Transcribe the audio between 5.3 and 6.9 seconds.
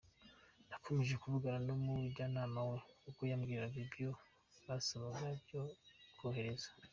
byo kohereza.